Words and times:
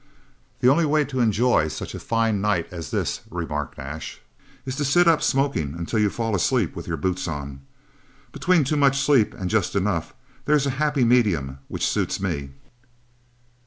"The 0.61 0.67
only 0.67 0.87
way 0.87 1.05
to 1.05 1.19
enjoy 1.19 1.67
such 1.67 1.93
a 1.93 1.99
fine 1.99 2.41
night 2.41 2.73
as 2.73 2.89
this," 2.89 3.21
remarked 3.29 3.77
Ash, 3.77 4.19
"is 4.65 4.75
to 4.77 4.83
sit 4.83 5.07
up 5.07 5.21
smoking 5.21 5.75
until 5.77 5.99
you 5.99 6.09
fall 6.09 6.35
asleep 6.35 6.75
with 6.75 6.87
your 6.87 6.97
boots 6.97 7.27
on. 7.27 7.61
Between 8.31 8.63
too 8.63 8.77
much 8.77 8.97
sleep 8.99 9.35
and 9.35 9.47
just 9.47 9.75
enough, 9.75 10.15
there's 10.45 10.65
a 10.65 10.71
happy 10.81 11.03
medium 11.03 11.59
which 11.67 11.85
suits 11.85 12.19
me." 12.19 12.49